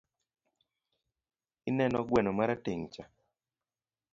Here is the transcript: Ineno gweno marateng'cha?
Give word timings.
Ineno 1.69 1.99
gweno 2.07 2.31
marateng'cha? 2.37 3.03